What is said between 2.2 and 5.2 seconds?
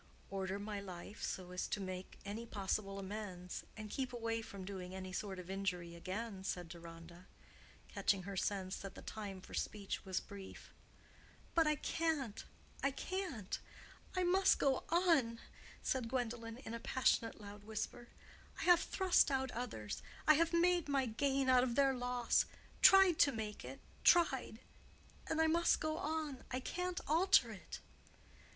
any possible amends, and keep away from doing any